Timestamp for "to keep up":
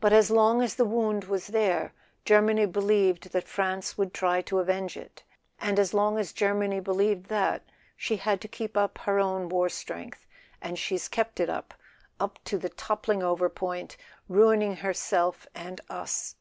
8.40-8.96